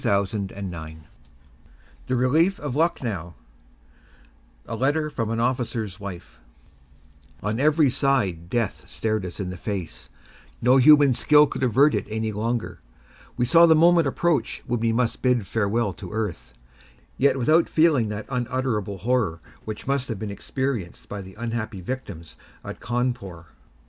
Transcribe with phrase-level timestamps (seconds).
[0.01, 1.05] The cows are in the corn!
[2.09, 2.71] O, where's Polly?
[2.73, 3.35] RICHARD WATSON GILDER
[4.65, 6.23] THE RELIEF OF LUCKNOW
[7.43, 10.09] On every side death stared us in the face;
[10.59, 12.79] no human skill could avert it any longer.
[13.37, 16.55] We saw the moment approach when we must bid farewell to earth,
[17.19, 22.37] yet without feeling that unutterable horror which must have been experienced by the unhappy victims
[22.65, 23.49] at Cawnpore.